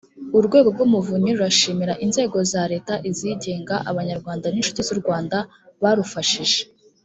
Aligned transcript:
urwego 0.37 0.67
rw 0.75 0.79
umuvunyi 0.87 1.29
rurashimira 1.35 1.93
inzego 2.05 2.37
za 2.51 2.63
leta 2.71 2.93
izigenga 3.09 3.75
abanyarwanda 3.89 4.45
n 4.49 4.55
inshuti 4.59 4.79
z 4.87 4.89
u 4.95 4.97
rwanda 5.01 5.37
barufashije 5.83 6.61